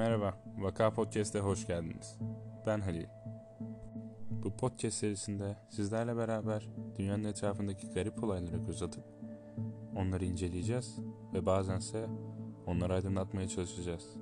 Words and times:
Merhaba, 0.00 0.34
Vaka 0.58 0.92
Podcast'e 0.92 1.40
hoş 1.40 1.66
geldiniz. 1.66 2.18
Ben 2.66 2.80
Halil. 2.80 3.06
Bu 4.30 4.56
podcast 4.56 4.96
serisinde 4.96 5.56
sizlerle 5.68 6.16
beraber 6.16 6.68
dünyanın 6.98 7.24
etrafındaki 7.24 7.90
garip 7.90 8.24
olaylara 8.24 8.56
göz 8.56 8.82
atıp 8.82 9.04
onları 9.96 10.24
inceleyeceğiz 10.24 10.98
ve 11.34 11.46
bazense 11.46 12.06
onları 12.66 12.94
aydınlatmaya 12.94 13.48
çalışacağız. 13.48 14.16